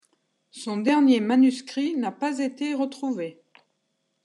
Son 0.49 0.77
dernier 0.77 1.19
manuscrit 1.19 1.95
n’a 1.95 2.11
pas 2.11 2.39
été 2.39 2.73
retrouvé. 2.73 3.37